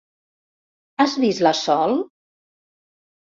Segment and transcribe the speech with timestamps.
[1.03, 1.95] Has vist la Sol?